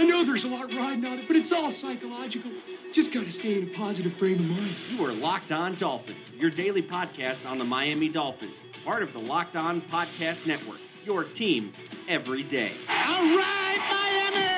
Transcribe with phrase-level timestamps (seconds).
[0.00, 2.50] I know there's a lot riding on it, but it's all psychological.
[2.90, 4.74] Just gotta stay in a positive frame of mind.
[4.90, 9.18] You are Locked On Dolphins, your daily podcast on the Miami Dolphins, part of the
[9.18, 11.74] Locked On Podcast Network, your team
[12.08, 12.72] every day.
[12.88, 13.76] All right,
[14.32, 14.49] Miami!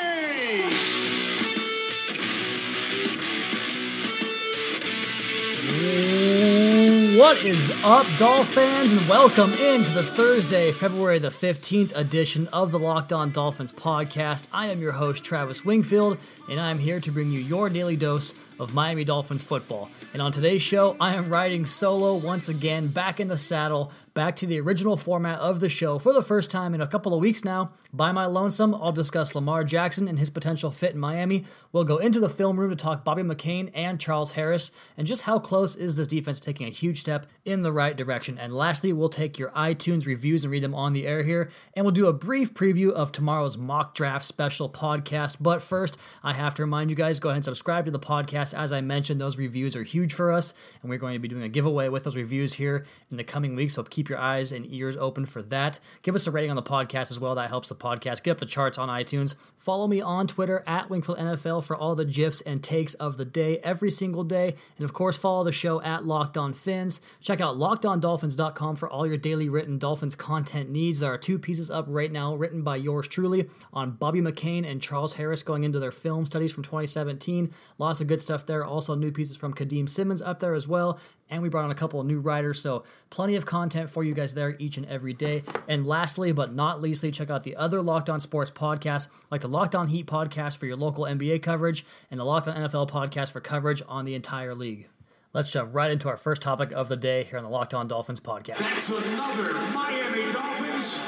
[7.23, 12.73] What is up, Dolph fans, and welcome into the Thursday, February the 15th edition of
[12.73, 14.47] the Locked On Dolphins podcast.
[14.53, 16.19] I am your host, Travis Wingfield,
[16.51, 19.88] and I am here to bring you your daily dose of Miami Dolphins football.
[20.13, 24.37] And on today's show, I am riding solo once again, back in the saddle, back
[24.37, 27.21] to the original format of the show for the first time in a couple of
[27.21, 27.73] weeks now.
[27.93, 31.45] By my lonesome, I'll discuss Lamar Jackson and his potential fit in Miami.
[31.73, 35.23] We'll go into the film room to talk Bobby McCain and Charles Harris, and just
[35.23, 38.38] how close is this defense taking a huge step in the right direction.
[38.38, 41.85] And lastly, we'll take your iTunes reviews and read them on the air here, and
[41.85, 45.37] we'll do a brief preview of tomorrow's mock draft special podcast.
[45.40, 48.52] But first, I have to remind you guys go ahead and subscribe to the podcast.
[48.52, 51.43] As I mentioned, those reviews are huge for us, and we're going to be doing
[51.43, 53.74] a giveaway with those reviews here in the coming weeks.
[53.74, 55.79] So keep your eyes and ears open for that.
[56.03, 57.35] Give us a rating on the podcast as well.
[57.35, 59.35] That helps the podcast get up the charts on iTunes.
[59.57, 63.25] Follow me on Twitter at Wingfield NFL for all the gifs and takes of the
[63.25, 64.55] day every single day.
[64.77, 67.00] And of course, follow the show at Locked On Fins.
[67.21, 71.00] Check out lockedondolphins.com for all your daily written Dolphins content needs.
[71.00, 74.83] There are two pieces up right now written by yours truly on Bobby McCain and
[74.83, 77.53] Charles Harris going into their film studies from 2017.
[77.78, 78.65] Lots of good stuff there.
[78.65, 80.99] Also, new pieces from Kadeem Simmons up there as well.
[81.32, 84.12] And we brought on a couple of new writers, so plenty of content for you
[84.12, 85.44] guys there each and every day.
[85.66, 89.48] And lastly, but not leastly, check out the other Locked On Sports podcasts, like the
[89.48, 93.32] Locked On Heat podcast for your local NBA coverage, and the Locked On NFL podcast
[93.32, 94.91] for coverage on the entire league.
[95.32, 97.88] Let's jump right into our first topic of the day here on the Locked On
[97.88, 98.59] Dolphins podcast.
[98.59, 100.99] That's another Miami Dolphins.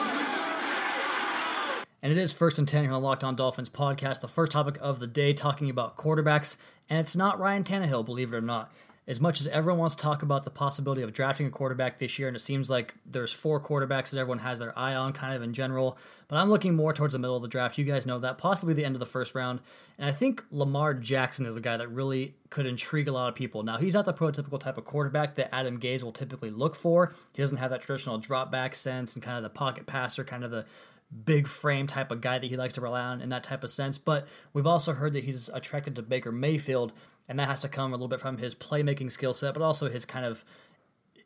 [2.02, 4.52] And it is first and 10 here on the Locked On Dolphins podcast, the first
[4.52, 6.56] topic of the day, talking about quarterbacks.
[6.88, 8.72] And it's not Ryan Tannehill, believe it or not.
[9.06, 12.18] As much as everyone wants to talk about the possibility of drafting a quarterback this
[12.18, 15.34] year, and it seems like there's four quarterbacks that everyone has their eye on kind
[15.34, 17.76] of in general, but I'm looking more towards the middle of the draft.
[17.76, 19.60] You guys know that, possibly the end of the first round.
[19.98, 23.34] And I think Lamar Jackson is a guy that really could intrigue a lot of
[23.34, 23.62] people.
[23.62, 27.12] Now, he's not the prototypical type of quarterback that Adam Gase will typically look for.
[27.34, 30.44] He doesn't have that traditional drop back sense and kind of the pocket passer, kind
[30.44, 30.64] of the
[31.24, 33.70] big frame type of guy that he likes to rely on in that type of
[33.70, 33.98] sense.
[33.98, 36.92] But we've also heard that he's attracted to Baker Mayfield,
[37.28, 39.88] and that has to come a little bit from his playmaking skill set, but also
[39.88, 40.44] his kind of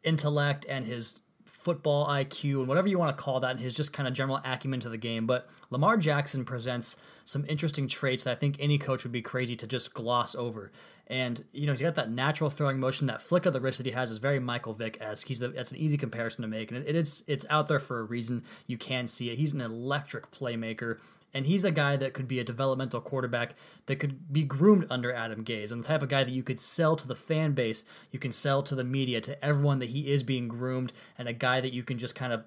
[0.05, 3.93] intellect and his football IQ and whatever you want to call that, and his just
[3.93, 5.27] kind of general acumen to the game.
[5.27, 9.57] But Lamar Jackson presents some interesting traits that I think any coach would be crazy
[9.57, 10.71] to just gloss over.
[11.09, 13.87] And you know he's got that natural throwing motion, that flick of the wrist that
[13.87, 15.27] he has is very Michael Vick esque.
[15.27, 18.01] He's the, that's an easy comparison to make, and it, it's it's out there for
[18.01, 18.45] a reason.
[18.67, 19.39] You can see it.
[19.39, 20.99] He's an electric playmaker,
[21.35, 23.55] and he's a guy that could be a developmental quarterback
[23.87, 26.61] that could be groomed under Adam Gase, and the type of guy that you could
[26.61, 30.11] sell to the fan base, you can sell to the media, to everyone that he
[30.11, 32.45] is being groomed, and a guy that you can just kind of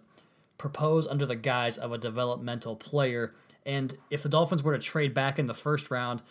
[0.57, 3.33] propose under the guise of a developmental player.
[3.65, 6.21] And if the Dolphins were to trade back in the first round,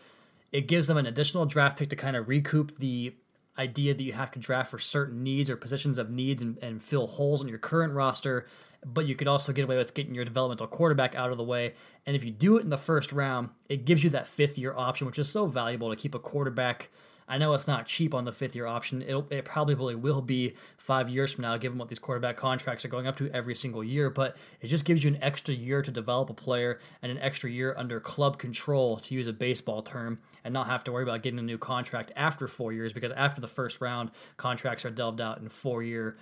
[0.53, 3.15] it gives them an additional draft pick to kind of recoup the
[3.61, 6.83] idea that you have to draft for certain needs or positions of needs and, and
[6.83, 8.47] fill holes in your current roster.
[8.85, 11.75] But you could also get away with getting your developmental quarterback out of the way.
[12.07, 14.75] And if you do it in the first round, it gives you that fifth year
[14.75, 16.89] option, which is so valuable to keep a quarterback.
[17.31, 19.03] I know it's not cheap on the fifth year option.
[19.03, 22.89] It'll, it probably will be five years from now, given what these quarterback contracts are
[22.89, 24.11] going up to every single year.
[24.11, 27.49] But it just gives you an extra year to develop a player and an extra
[27.49, 31.23] year under club control, to use a baseball term, and not have to worry about
[31.23, 35.21] getting a new contract after four years because after the first round, contracts are delved
[35.21, 36.17] out in four year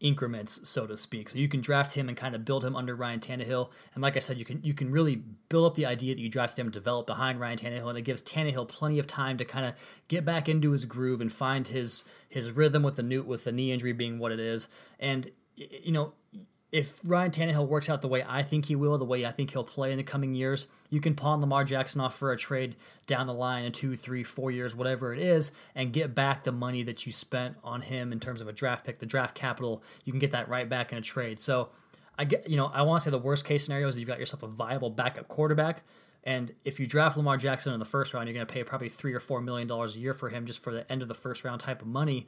[0.00, 1.30] increments, so to speak.
[1.30, 3.70] So you can draft him and kind of build him under Ryan Tannehill.
[3.94, 5.16] And like I said, you can you can really
[5.48, 8.22] build up the idea that you drafted him develop behind Ryan Tannehill, and it gives
[8.22, 9.74] Tannehill plenty of time to kind of
[10.08, 13.52] get back into his groove and find his his rhythm with the new with the
[13.52, 14.68] knee injury being what it is.
[15.00, 16.12] And you know,
[16.72, 19.52] if Ryan Tannehill works out the way I think he will, the way I think
[19.52, 22.74] he'll play in the coming years, you can pawn Lamar Jackson off for a trade
[23.06, 26.52] down the line in two, three, four years, whatever it is, and get back the
[26.52, 29.82] money that you spent on him in terms of a draft pick, the draft capital.
[30.04, 31.40] You can get that right back in a trade.
[31.40, 31.68] So
[32.18, 34.18] I get, you know, I want to say the worst case scenario is you've got
[34.18, 35.82] yourself a viable backup quarterback
[36.26, 38.88] And if you draft Lamar Jackson in the first round, you're going to pay probably
[38.88, 41.14] three or four million dollars a year for him just for the end of the
[41.14, 42.26] first round type of money.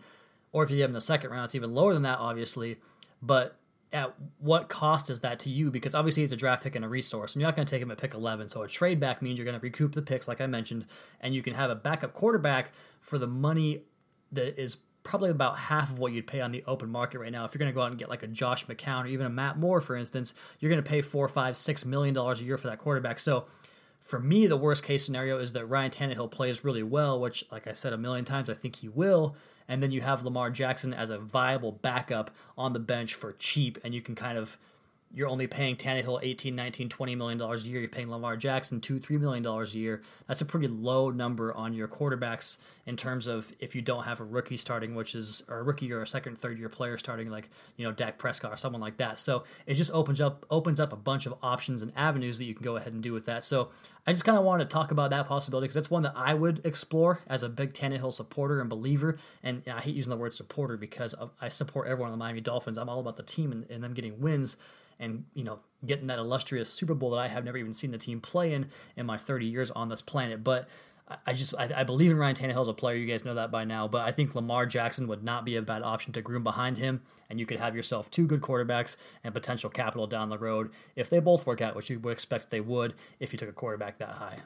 [0.52, 2.78] Or if you get him in the second round, it's even lower than that, obviously.
[3.20, 3.56] But
[3.92, 5.70] at what cost is that to you?
[5.70, 7.82] Because obviously it's a draft pick and a resource, and you're not going to take
[7.82, 8.48] him at pick 11.
[8.48, 10.86] So a trade back means you're going to recoup the picks, like I mentioned,
[11.20, 13.82] and you can have a backup quarterback for the money
[14.32, 17.44] that is probably about half of what you'd pay on the open market right now.
[17.46, 19.30] If you're going to go out and get like a Josh McCown or even a
[19.30, 22.58] Matt Moore, for instance, you're going to pay four, five, six million dollars a year
[22.58, 23.18] for that quarterback.
[23.18, 23.46] So
[24.00, 27.66] for me, the worst case scenario is that Ryan Tannehill plays really well, which, like
[27.66, 29.36] I said a million times, I think he will.
[29.66, 33.78] And then you have Lamar Jackson as a viable backup on the bench for cheap,
[33.84, 34.56] and you can kind of
[35.14, 37.80] you're only paying Tannehill 18, 19, 20 million dollars a year.
[37.80, 40.02] You're paying Lamar Jackson two, three million dollars a year.
[40.26, 44.20] That's a pretty low number on your quarterbacks in terms of if you don't have
[44.20, 47.30] a rookie starting, which is or a rookie or a second, third year player starting,
[47.30, 49.18] like you know Dak Prescott or someone like that.
[49.18, 52.54] So it just opens up opens up a bunch of options and avenues that you
[52.54, 53.44] can go ahead and do with that.
[53.44, 53.70] So
[54.06, 56.34] I just kind of want to talk about that possibility because that's one that I
[56.34, 59.18] would explore as a big Tannehill supporter and believer.
[59.42, 62.76] And I hate using the word supporter because I support everyone on the Miami Dolphins.
[62.76, 64.58] I'm all about the team and, and them getting wins
[64.98, 67.98] and you know getting that illustrious Super Bowl that I have never even seen the
[67.98, 70.42] team play in in my 30 years on this planet.
[70.42, 70.68] But
[71.26, 72.96] I just I, I, believe in Ryan Tannehill as a player.
[72.96, 73.88] You guys know that by now.
[73.88, 77.00] But I think Lamar Jackson would not be a bad option to groom behind him,
[77.30, 81.08] and you could have yourself two good quarterbacks and potential capital down the road if
[81.08, 83.98] they both work out, which you would expect they would if you took a quarterback
[83.98, 84.40] that high.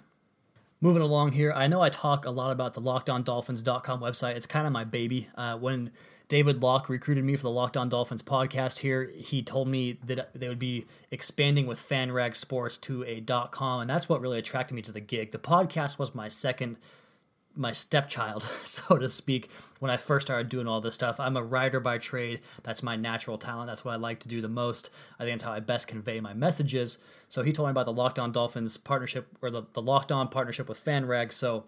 [0.81, 4.37] Moving along here, I know I talk a lot about the LockedOnDolphins.com website.
[4.37, 5.29] It's kind of my baby.
[5.37, 5.93] Uh, when
[6.33, 9.11] David Locke recruited me for the Locked On Dolphins podcast here.
[9.15, 13.21] He told me that they would be expanding with FanRag Sports to a
[13.51, 15.33] .com, and that's what really attracted me to the gig.
[15.33, 16.79] The podcast was my second
[17.55, 21.21] my stepchild, so to speak, when I first started doing all this stuff.
[21.21, 22.41] I'm a writer by trade.
[22.63, 23.67] That's my natural talent.
[23.67, 24.89] That's what I like to do the most.
[25.19, 26.97] I think that's how I best convey my messages.
[27.29, 30.29] So he told me about the Locked On Dolphins partnership or the, the Locked On
[30.29, 31.31] partnership with FanRag.
[31.31, 31.65] So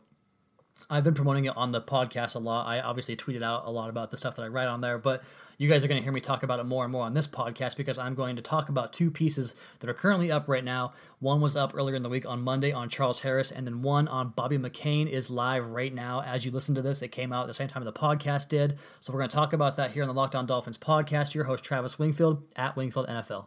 [0.91, 2.67] I've been promoting it on the podcast a lot.
[2.67, 5.23] I obviously tweeted out a lot about the stuff that I write on there, but
[5.57, 7.27] you guys are going to hear me talk about it more and more on this
[7.27, 10.93] podcast because I'm going to talk about two pieces that are currently up right now.
[11.21, 14.09] One was up earlier in the week on Monday on Charles Harris, and then one
[14.09, 17.03] on Bobby McCain is live right now as you listen to this.
[17.03, 18.79] It came out at the same time the podcast did.
[19.01, 21.35] So we're going to talk about that here on the Locked On Dolphins podcast.
[21.35, 23.47] Your host, Travis Wingfield at Wingfield NFL.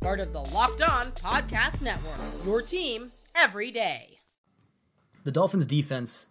[0.00, 2.18] part of the Locked On Podcast Network.
[2.46, 4.20] Your team every day.
[5.24, 6.26] The Dolphins' defense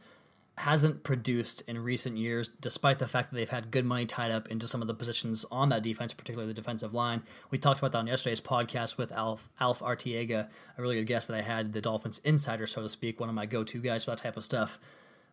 [0.58, 4.50] hasn't produced in recent years, despite the fact that they've had good money tied up
[4.50, 7.22] into some of the positions on that defense, particularly the defensive line.
[7.52, 11.28] We talked about that on yesterday's podcast with Alf, Alf Artiega, a really good guest
[11.28, 14.04] that I had, the Dolphins insider, so to speak, one of my go to guys
[14.04, 14.80] for that type of stuff.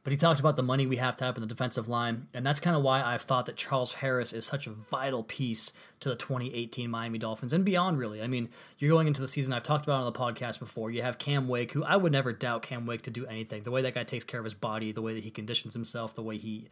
[0.06, 2.46] But he talked about the money we have to have in the defensive line, and
[2.46, 6.08] that's kind of why I've thought that Charles Harris is such a vital piece to
[6.08, 8.22] the 2018 Miami Dolphins and beyond, really.
[8.22, 8.48] I mean,
[8.78, 10.92] you're going into the season, I've talked about on the podcast before.
[10.92, 13.64] You have Cam Wake, who I would never doubt Cam Wake to do anything.
[13.64, 16.14] The way that guy takes care of his body, the way that he conditions himself,
[16.14, 16.68] the way he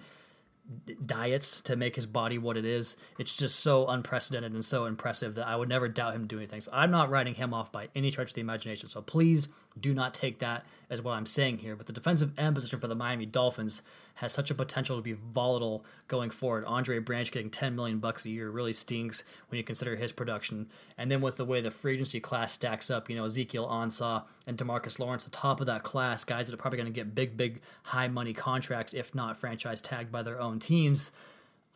[1.05, 2.97] diets to make his body what it is.
[3.19, 6.63] It's just so unprecedented and so impressive that I would never doubt him doing anything.
[6.63, 8.89] So I'm not writing him off by any stretch of the imagination.
[8.89, 11.77] So please do not take that as what I'm saying here.
[11.77, 13.83] But the defensive end position for the Miami Dolphins
[14.17, 16.65] has such a potential to be volatile going forward.
[16.67, 20.69] Andre Branch getting 10 million bucks a year really stinks when you consider his production.
[20.97, 24.25] And then with the way the free agency class stacks up, you know, Ezekiel Ansah
[24.47, 27.15] and Demarcus Lawrence, the top of that class, guys that are probably going to get
[27.15, 31.11] big, big, high money contracts, if not franchise tagged by their own teams.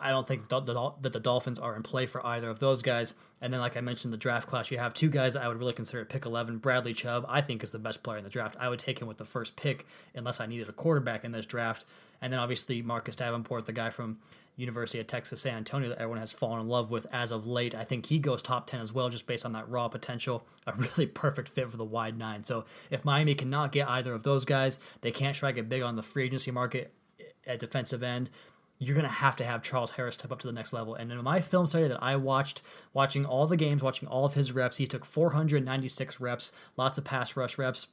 [0.00, 0.64] I don't think that
[1.12, 3.14] the Dolphins are in play for either of those guys.
[3.40, 5.72] And then, like I mentioned, the draft class, you have two guys I would really
[5.72, 6.58] consider pick 11.
[6.58, 8.56] Bradley Chubb, I think, is the best player in the draft.
[8.60, 11.46] I would take him with the first pick unless I needed a quarterback in this
[11.46, 11.84] draft.
[12.22, 14.18] And then, obviously, Marcus Davenport, the guy from
[14.54, 17.74] University of Texas San Antonio that everyone has fallen in love with as of late.
[17.74, 20.44] I think he goes top 10 as well, just based on that raw potential.
[20.68, 22.44] A really perfect fit for the wide nine.
[22.44, 25.96] So if Miami cannot get either of those guys, they can't strike it big on
[25.96, 28.30] the free agency market eh, at defensive end
[28.78, 30.94] you're to have to have Charles Harris step up to the next level.
[30.94, 34.34] And in my film study that I watched, watching all the games, watching all of
[34.34, 37.88] his reps, he took 496 reps, lots of pass rush reps.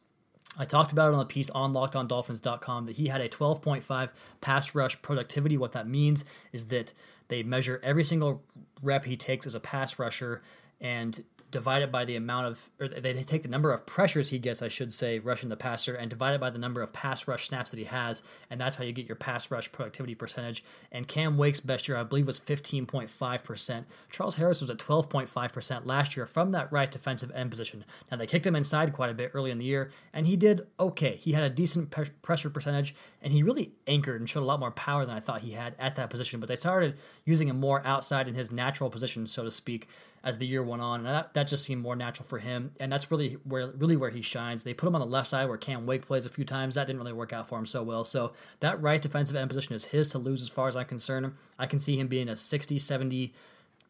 [0.58, 4.10] I talked about it on the piece on lockedondolphins.com that he had a 12.5
[4.42, 5.58] pass rush productivity.
[5.58, 6.24] What that means
[6.54, 6.94] is that
[7.27, 8.44] they measure every single
[8.82, 10.44] rep he takes as a pass rusher
[10.80, 14.62] and divided by the amount of, or they take the number of pressures he gets,
[14.62, 17.72] I should say, rushing the passer, and divided by the number of pass rush snaps
[17.72, 20.64] that he has, and that's how you get your pass rush productivity percentage.
[20.92, 23.86] And Cam Wake's best year, I believe, was 15.5%.
[24.12, 27.86] Charles Harris was at 12.5% last year from that right defensive end position.
[28.12, 30.68] Now, they kicked him inside quite a bit early in the year, and he did
[30.80, 31.16] okay.
[31.16, 34.70] He had a decent pressure percentage, and he really anchored and showed a lot more
[34.70, 36.39] power than I thought he had at that position.
[36.39, 39.89] But they started using him more outside in his natural position, so to speak
[40.24, 42.72] as the year went on, and that, that just seemed more natural for him.
[42.79, 44.63] And that's really where really where he shines.
[44.63, 46.75] They put him on the left side where Cam Wake plays a few times.
[46.75, 48.03] That didn't really work out for him so well.
[48.03, 51.34] So that right defensive end position is his to lose as far as I'm concerned.
[51.58, 53.34] I can see him being a 60, 70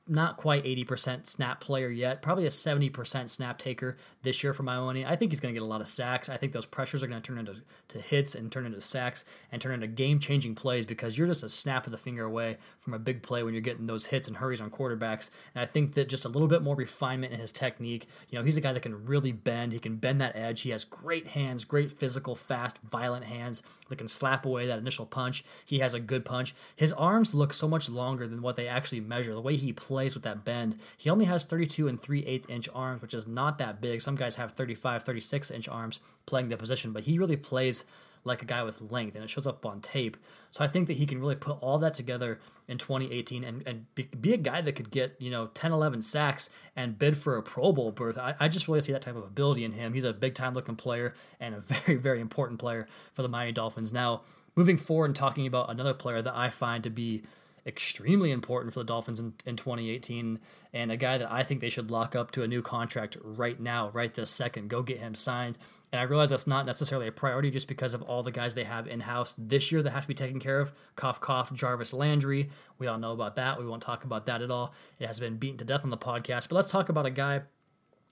[0.08, 5.04] not quite 80% snap player yet, probably a 70% snap taker this year for Miami.
[5.04, 6.30] I think he's going to get a lot of sacks.
[6.30, 7.56] I think those pressures are going to turn into
[7.88, 11.44] to hits and turn into sacks and turn into game changing plays because you're just
[11.44, 14.28] a snap of the finger away from a big play when you're getting those hits
[14.28, 15.32] and hurries on quarterbacks.
[15.56, 18.08] And I think that just a little bit more refinement in his technique.
[18.30, 19.74] You know, he's a guy that can really bend.
[19.74, 20.62] He can bend that edge.
[20.62, 25.08] He has great hands, great physical, fast, violent hands that can slap away that initial
[25.08, 25.44] punch.
[25.66, 26.54] He has a good punch.
[26.76, 29.34] His arms look so much longer than what they actually measure.
[29.34, 30.78] The way he plays plays with that bend.
[30.98, 34.02] He only has 32 and 3 8 inch arms, which is not that big.
[34.02, 37.86] Some guys have 35, 36 inch arms playing the position, but he really plays
[38.25, 40.18] like a guy with length, and it shows up on tape.
[40.52, 43.86] So I think that he can really put all that together in 2018 and, and
[43.96, 47.38] be, be a guy that could get, you know, 10, 11 sacks and bid for
[47.38, 48.18] a Pro Bowl berth.
[48.18, 49.94] I, I just really see that type of ability in him.
[49.94, 53.54] He's a big time looking player and a very, very important player for the Miami
[53.54, 53.94] Dolphins.
[53.94, 54.24] Now,
[54.58, 57.24] moving forward and talking about another player that I find to be
[57.66, 60.40] extremely important for the Dolphins in, in 2018,
[60.74, 63.60] and a guy that I think they should lock up to a new contract right
[63.60, 64.70] now, right this second.
[64.70, 65.58] Go get him signed.
[65.92, 68.66] And I realize that's not necessarily a priority just because of all the guys they
[68.66, 70.74] have in house this year that have to be taken care of.
[70.96, 72.50] Cough, cough, Jarvis Landry.
[72.78, 73.58] We all know about that.
[73.58, 74.74] We won't talk about that at all.
[75.00, 76.50] It has been beaten to death on the podcast.
[76.50, 77.42] But let's talk about a guy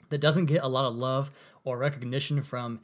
[0.10, 1.32] that doesn't get a lot of love
[1.64, 2.80] or recognition from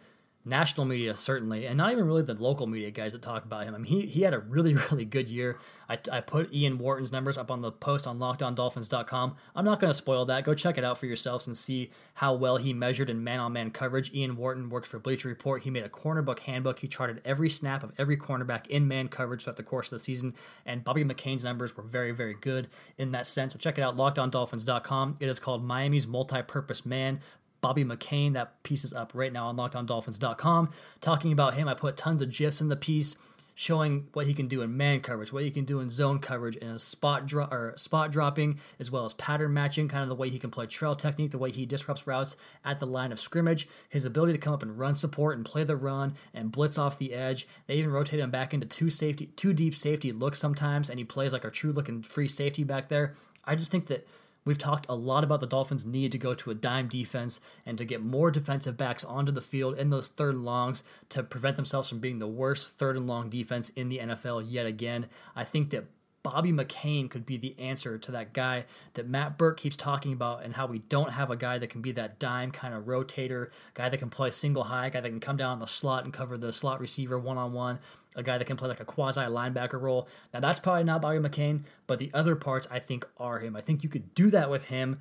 [0.49, 3.75] national media certainly, and not even really the local media guys that talk about him.
[3.75, 5.57] I mean, he, he had a really, really good year.
[5.89, 9.35] I, I put Ian Wharton's numbers up on the post on lockedondolphins.com.
[9.55, 10.43] I'm not going to spoil that.
[10.43, 13.53] Go check it out for yourselves and see how well he measured in man on
[13.53, 14.13] man coverage.
[14.13, 15.63] Ian Wharton works for Bleacher Report.
[15.63, 16.79] He made a cornerbook handbook.
[16.79, 20.03] He charted every snap of every cornerback in man coverage throughout the course of the
[20.03, 20.33] season,
[20.65, 23.53] and Bobby McCain's numbers were very, very good in that sense.
[23.53, 25.17] So check it out, lockedondolphins.com.
[25.19, 27.19] It is called Miami's Multi Purpose Man.
[27.61, 28.33] Bobby McCain.
[28.33, 30.69] That piece is up right now on lockedondolphins.com.
[31.01, 33.15] Talking about him, I put tons of GIFs in the piece
[33.59, 36.55] showing what he can do in man coverage, what he can do in zone coverage,
[36.61, 40.15] and a spot dro- or spot dropping, as well as pattern matching, kind of the
[40.15, 43.19] way he can play trail technique, the way he disrupts routes at the line of
[43.19, 46.77] scrimmage, his ability to come up and run support and play the run and blitz
[46.77, 47.49] off the edge.
[47.67, 51.03] They even rotate him back into two safety, two deep safety looks sometimes, and he
[51.03, 53.13] plays like a true looking free safety back there.
[53.43, 54.07] I just think that
[54.45, 57.77] We've talked a lot about the Dolphins' need to go to a dime defense and
[57.77, 61.55] to get more defensive backs onto the field in those third and longs to prevent
[61.55, 65.07] themselves from being the worst third and long defense in the NFL yet again.
[65.35, 65.85] I think that
[66.21, 70.43] Bobby McCain could be the answer to that guy that Matt Burke keeps talking about,
[70.43, 73.49] and how we don't have a guy that can be that dime kind of rotator,
[73.73, 76.37] guy that can play single high, guy that can come down the slot and cover
[76.37, 77.79] the slot receiver one on one,
[78.15, 80.09] a guy that can play like a quasi linebacker role.
[80.33, 83.55] Now, that's probably not Bobby McCain, but the other parts I think are him.
[83.55, 84.99] I think you could do that with him.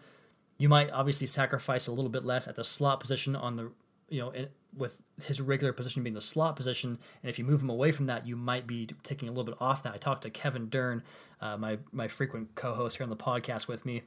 [0.56, 3.72] You might obviously sacrifice a little bit less at the slot position on the
[4.08, 4.32] you know,
[4.76, 8.06] with his regular position being the slot position, and if you move him away from
[8.06, 9.94] that, you might be taking a little bit off that.
[9.94, 11.02] I talked to Kevin Dern,
[11.40, 14.02] uh, my my frequent co-host here on the podcast with me,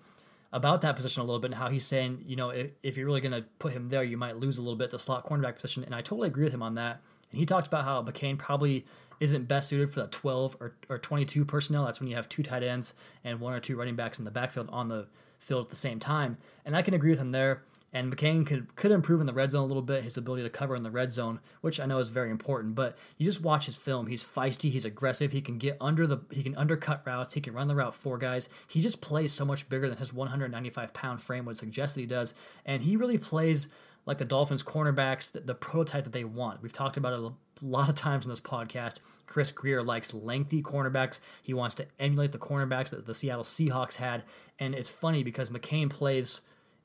[0.53, 3.05] about that position a little bit and how he's saying, you know, if, if you're
[3.05, 5.55] really going to put him there, you might lose a little bit the slot cornerback
[5.55, 7.01] position, and I totally agree with him on that.
[7.31, 8.85] And he talked about how McCain probably
[9.21, 11.85] isn't best suited for the 12 or, or 22 personnel.
[11.85, 12.93] That's when you have two tight ends
[13.23, 15.99] and one or two running backs in the backfield on the field at the same
[15.99, 16.37] time.
[16.65, 17.61] And I can agree with him there.
[17.93, 20.49] And McCain could could improve in the red zone a little bit, his ability to
[20.49, 22.73] cover in the red zone, which I know is very important.
[22.73, 26.19] But you just watch his film; he's feisty, he's aggressive, he can get under the,
[26.31, 28.47] he can undercut routes, he can run the route for guys.
[28.67, 32.07] He just plays so much bigger than his 195 pound frame would suggest that he
[32.07, 32.33] does,
[32.65, 33.67] and he really plays
[34.05, 36.61] like the Dolphins cornerbacks, the, the prototype that they want.
[36.61, 38.99] We've talked about it a lot of times in this podcast.
[39.27, 41.19] Chris Grier likes lengthy cornerbacks.
[41.43, 44.23] He wants to emulate the cornerbacks that the Seattle Seahawks had,
[44.59, 46.41] and it's funny because McCain plays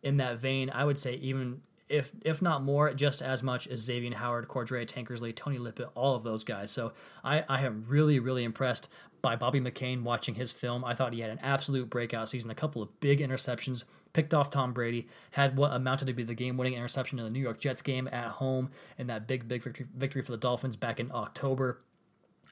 [0.06, 3.80] in that vein, I would say even if if not more, just as much as
[3.80, 6.70] Xavier Howard, Cordrea Tankersley, Tony Lippett, all of those guys.
[6.70, 6.92] So
[7.24, 8.88] I, I am really, really impressed
[9.20, 10.84] by Bobby McCain watching his film.
[10.84, 13.82] I thought he had an absolute breakout season, a couple of big interceptions,
[14.12, 17.30] picked off Tom Brady, had what amounted to be the game winning interception in the
[17.30, 20.76] New York Jets game at home, and that big, big victory, victory for the Dolphins
[20.76, 21.80] back in October.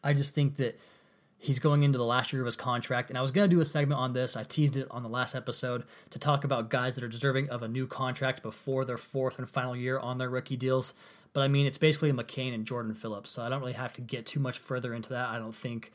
[0.03, 0.77] I just think that
[1.45, 3.61] He's going into the last year of his contract, and I was going to do
[3.61, 4.35] a segment on this.
[4.35, 7.63] I teased it on the last episode to talk about guys that are deserving of
[7.63, 10.95] a new contract before their fourth and final year on their rookie deals.
[11.35, 14.01] But I mean, it's basically McCain and Jordan Phillips, so I don't really have to
[14.01, 15.29] get too much further into that.
[15.29, 15.93] I don't think.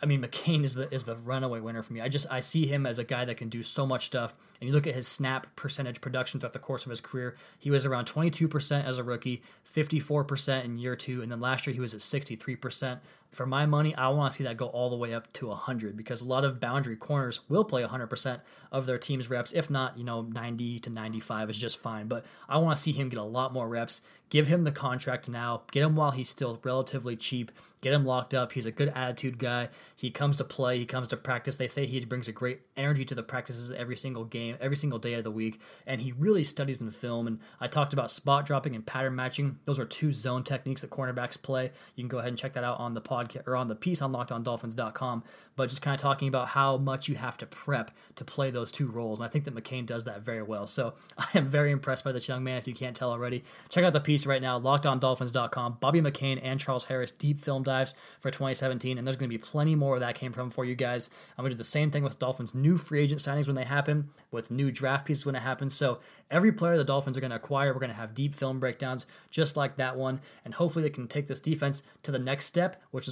[0.00, 2.00] I mean, McCain is the is the runaway winner for me.
[2.00, 4.32] I just I see him as a guy that can do so much stuff.
[4.58, 7.36] And you look at his snap percentage production throughout the course of his career.
[7.58, 11.74] He was around 22% as a rookie, 54% in year two, and then last year
[11.74, 13.00] he was at 63%
[13.32, 15.96] for my money, I want to see that go all the way up to 100
[15.96, 19.52] because a lot of boundary corners will play 100% of their team's reps.
[19.52, 22.08] If not, you know, 90 to 95 is just fine.
[22.08, 24.02] But I want to see him get a lot more reps.
[24.28, 25.62] Give him the contract now.
[25.72, 27.52] Get him while he's still relatively cheap.
[27.82, 28.52] Get him locked up.
[28.52, 29.68] He's a good attitude guy.
[29.94, 30.78] He comes to play.
[30.78, 31.58] He comes to practice.
[31.58, 34.98] They say he brings a great energy to the practices every single game, every single
[34.98, 35.60] day of the week.
[35.86, 37.26] And he really studies in film.
[37.26, 39.58] And I talked about spot dropping and pattern matching.
[39.66, 41.70] Those are two zone techniques that cornerbacks play.
[41.94, 43.74] You can go ahead and check that out on the podcast podcast or on the
[43.74, 45.24] piece on lockedondolphins.com,
[45.56, 48.72] but just kind of talking about how much you have to prep to play those
[48.72, 49.18] two roles.
[49.18, 50.66] And I think that McCain does that very well.
[50.66, 53.44] So I am very impressed by this young man, if you can't tell already.
[53.68, 55.78] Check out the piece right now, lockedondolphins.com.
[55.80, 59.42] Bobby McCain and Charles Harris deep film dives for 2017, and there's going to be
[59.42, 61.10] plenty more that came from for you guys.
[61.36, 63.64] I'm going to do the same thing with Dolphins new free agent signings when they
[63.64, 65.74] happen, with new draft pieces when it happens.
[65.74, 66.00] So
[66.30, 69.06] every player the Dolphins are going to acquire, we're going to have deep film breakdowns
[69.30, 72.80] just like that one, and hopefully they can take this defense to the next step,
[72.90, 73.11] which is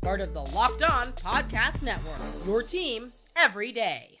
[0.00, 2.20] part of the Locked On Podcast Network.
[2.46, 4.20] Your team every day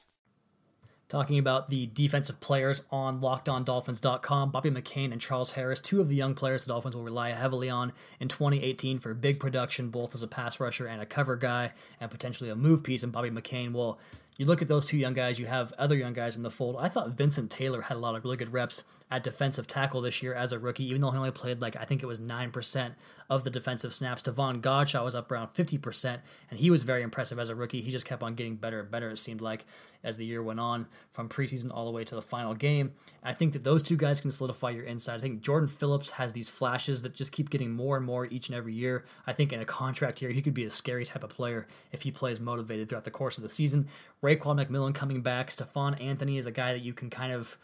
[1.10, 4.52] talking about the defensive players on lockedondolphins.com.
[4.52, 7.68] Bobby McCain and Charles Harris, two of the young players the Dolphins will rely heavily
[7.68, 11.72] on in 2018 for big production, both as a pass rusher and a cover guy,
[12.00, 13.02] and potentially a move piece.
[13.02, 13.98] And Bobby McCain will
[14.38, 16.76] you look at those two young guys, you have other young guys in the fold.
[16.78, 20.22] I thought Vincent Taylor had a lot of really good reps at defensive tackle this
[20.22, 22.94] year as a rookie, even though he only played like I think it was 9%
[23.28, 24.22] of the defensive snaps.
[24.22, 26.20] Davon Godchaux was up around 50%,
[26.50, 27.80] and he was very impressive as a rookie.
[27.80, 29.66] He just kept on getting better and better, it seemed like,
[30.04, 32.92] as the year went on, from preseason all the way to the final game.
[33.22, 35.16] I think that those two guys can solidify your inside.
[35.16, 38.48] I think Jordan Phillips has these flashes that just keep getting more and more each
[38.48, 39.04] and every year.
[39.26, 42.02] I think in a contract year, he could be a scary type of player if
[42.02, 43.88] he plays motivated throughout the course of the season.
[44.22, 45.50] Raekwon McMillan coming back.
[45.50, 47.58] Stephone Anthony is a guy that you can kind of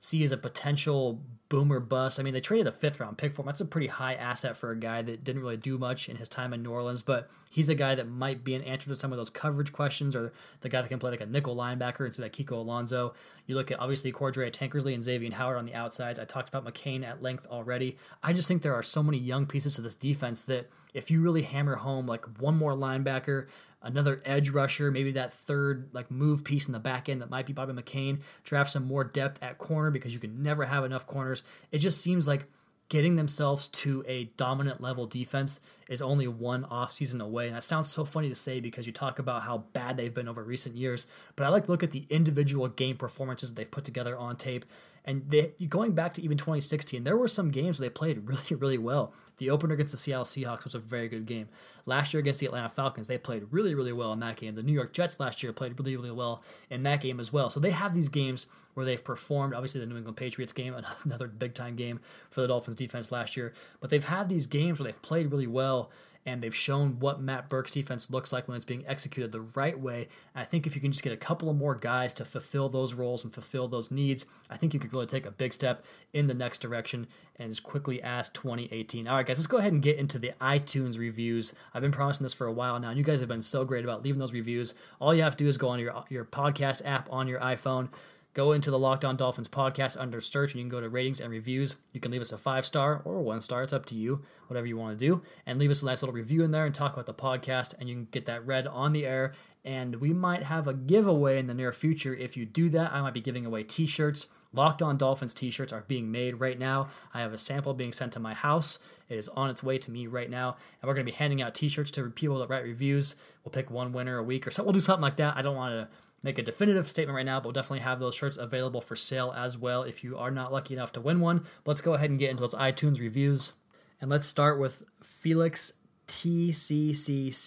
[0.00, 2.18] see as a potential boomer bust.
[2.18, 3.46] I mean, they traded a fifth round pick for him.
[3.46, 6.28] That's a pretty high asset for a guy that didn't really do much in his
[6.28, 9.12] time in New Orleans, but he's a guy that might be an answer to some
[9.12, 10.32] of those coverage questions or
[10.62, 13.12] the guy that can play like a nickel linebacker instead of Kiko Alonso.
[13.46, 16.18] You look at obviously Cordrea Tankersley and Xavier Howard on the outsides.
[16.18, 17.98] I talked about McCain at length already.
[18.22, 21.20] I just think there are so many young pieces to this defense that if you
[21.20, 23.48] really hammer home like one more linebacker,
[23.82, 27.46] another edge rusher, maybe that third like move piece in the back end that might
[27.46, 28.20] be Bobby McCain.
[28.44, 31.42] Draft some more depth at corner because you can never have enough corners.
[31.72, 32.46] It just seems like
[32.90, 37.46] getting themselves to a dominant level defense is only one offseason away.
[37.46, 40.28] And that sounds so funny to say because you talk about how bad they've been
[40.28, 41.06] over recent years.
[41.36, 44.64] But I like to look at the individual game performances they've put together on tape.
[45.04, 48.42] And they, going back to even 2016, there were some games where they played really,
[48.56, 49.12] really well.
[49.38, 51.48] The opener against the Seattle Seahawks was a very good game.
[51.86, 54.54] Last year against the Atlanta Falcons, they played really, really well in that game.
[54.54, 57.48] The New York Jets last year played really, really well in that game as well.
[57.48, 59.54] So they have these games where they've performed.
[59.54, 63.36] Obviously, the New England Patriots game, another big time game for the Dolphins defense last
[63.36, 63.54] year.
[63.80, 65.90] But they've had these games where they've played really well
[66.26, 69.78] and they've shown what Matt Burke's defense looks like when it's being executed the right
[69.78, 70.08] way.
[70.34, 72.68] And I think if you can just get a couple of more guys to fulfill
[72.68, 75.84] those roles and fulfill those needs, I think you could really take a big step
[76.12, 77.06] in the next direction
[77.36, 79.08] and as quickly as 2018.
[79.08, 81.54] All right, guys, let's go ahead and get into the iTunes reviews.
[81.72, 83.84] I've been promising this for a while now, and you guys have been so great
[83.84, 84.74] about leaving those reviews.
[85.00, 87.88] All you have to do is go on your your podcast app on your iPhone
[88.32, 91.18] Go into the Locked On Dolphins podcast under search, and you can go to ratings
[91.18, 91.76] and reviews.
[91.92, 93.64] You can leave us a five star or one star.
[93.64, 95.22] It's up to you, whatever you want to do.
[95.46, 97.88] And leave us a nice little review in there and talk about the podcast, and
[97.88, 99.32] you can get that read on the air.
[99.64, 102.14] And we might have a giveaway in the near future.
[102.14, 104.28] If you do that, I might be giving away t shirts.
[104.52, 106.88] Locked On Dolphins t shirts are being made right now.
[107.12, 108.78] I have a sample being sent to my house.
[109.08, 110.56] It is on its way to me right now.
[110.80, 113.16] And we're going to be handing out t shirts to people that write reviews.
[113.44, 114.62] We'll pick one winner a week or so.
[114.62, 115.36] We'll do something like that.
[115.36, 115.88] I don't want to
[116.22, 119.34] make a definitive statement right now, but we'll definitely have those shirts available for sale
[119.36, 121.38] as well if you are not lucky enough to win one.
[121.64, 123.54] But let's go ahead and get into those iTunes reviews.
[124.00, 125.72] And let's start with Felix
[126.06, 127.38] TCCCC,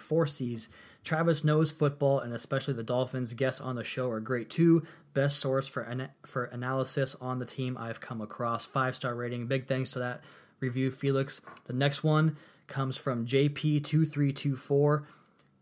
[0.00, 0.68] four C's.
[1.04, 3.34] Travis knows football, and especially the Dolphins.
[3.34, 4.84] Guests on the show are great too.
[5.14, 8.64] Best source for an- for analysis on the team I've come across.
[8.66, 9.46] Five star rating.
[9.46, 10.22] Big thanks to that
[10.60, 11.40] review, Felix.
[11.64, 12.36] The next one
[12.68, 15.02] comes from JP2324.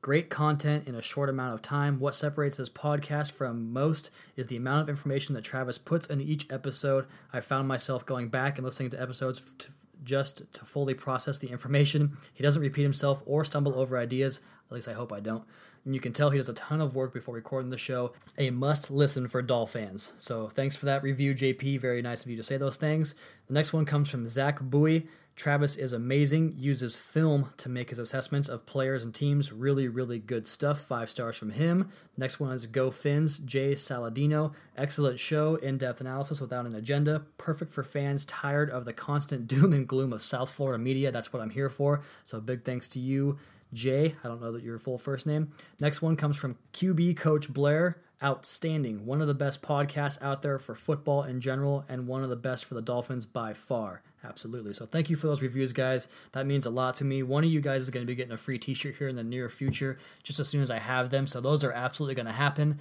[0.03, 2.01] Great content in a short amount of time.
[2.01, 6.23] What separates this podcast from most is the amount of information that Travis puts in
[6.23, 7.05] each episode.
[7.35, 9.69] I found myself going back and listening to episodes to,
[10.03, 12.17] just to fully process the information.
[12.33, 14.41] He doesn't repeat himself or stumble over ideas.
[14.71, 15.45] At least I hope I don't.
[15.85, 18.13] And you can tell he does a ton of work before recording the show.
[18.37, 20.13] A must listen for Doll fans.
[20.19, 21.81] So thanks for that review, JP.
[21.81, 23.15] Very nice of you to say those things.
[23.47, 25.07] The next one comes from Zach Bowie.
[25.41, 29.51] Travis is amazing, uses film to make his assessments of players and teams.
[29.51, 30.81] Really, really good stuff.
[30.81, 31.89] Five stars from him.
[32.19, 34.53] Next one is Go Fins, Jay Saladino.
[34.77, 37.23] Excellent show, in depth analysis without an agenda.
[37.39, 41.11] Perfect for fans tired of the constant doom and gloom of South Florida media.
[41.11, 42.03] That's what I'm here for.
[42.23, 43.39] So big thanks to you,
[43.73, 44.15] Jay.
[44.23, 45.53] I don't know that your full first name.
[45.79, 49.07] Next one comes from QB Coach Blair outstanding.
[49.07, 52.37] One of the best podcasts out there for football in general, and one of the
[52.37, 54.03] best for the Dolphins by far.
[54.23, 54.75] Absolutely.
[54.75, 56.07] So thank you for those reviews, guys.
[56.33, 57.23] That means a lot to me.
[57.23, 59.25] One of you guys is going to be getting a free T-shirt here in the
[59.25, 61.27] near future, just as soon as I have them.
[61.27, 62.79] So those are absolutely going to happen,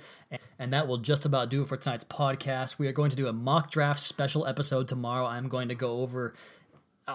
[0.59, 2.77] and that will just about do it for tonight's podcast.
[2.77, 5.25] We are going to do a mock draft special episode tomorrow.
[5.25, 6.33] I'm going to go over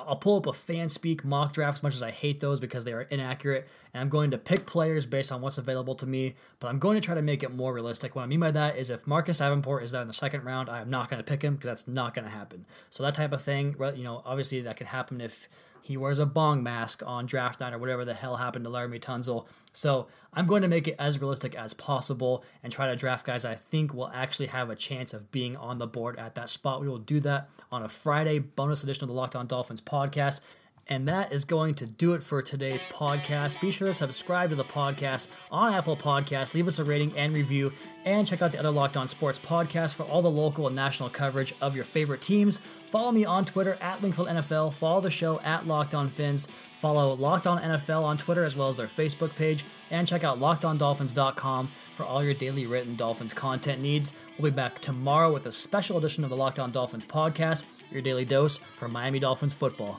[0.07, 2.93] I'll pull up a FanSpeak mock draft as much as I hate those because they
[2.93, 3.69] are inaccurate.
[3.93, 7.01] And I'm going to pick players based on what's available to me, but I'm going
[7.01, 8.15] to try to make it more realistic.
[8.15, 10.69] What I mean by that is if Marcus Davenport is there in the second round,
[10.69, 12.67] I am not going to pick him because that's not going to happen.
[12.91, 15.49] So that type of thing, you know, obviously that can happen if
[15.85, 18.99] he wears a bong mask on draft night or whatever the hell happened to Laremy
[18.99, 19.45] Tunsil.
[19.75, 23.45] So I'm going to make it as realistic as possible and try to draft guys
[23.45, 26.81] I think will actually have a chance of being on the board at that spot.
[26.81, 30.41] We will do that on a Friday bonus edition of the Locked On Dolphins podcast.
[30.89, 33.61] And that is going to do it for today's podcast.
[33.61, 37.33] Be sure to subscribe to the podcast on Apple Podcasts, leave us a rating and
[37.33, 37.73] review,
[38.05, 41.09] and check out the other Locked On Sports podcasts for all the local and national
[41.09, 42.61] coverage of your favorite teams.
[42.85, 44.75] Follow me on Twitter at Wingfield NFL.
[44.75, 46.49] Follow the show at Locked On Fins.
[46.73, 50.39] Follow Locked On NFL on Twitter as well as their Facebook page, and check out
[50.39, 54.13] LockedOnDolphins.com for all your daily written Dolphins content needs.
[54.39, 58.03] We'll be back tomorrow with a special edition of the Locked On Dolphins podcast, your
[58.03, 59.99] daily dose for Miami Dolphins football.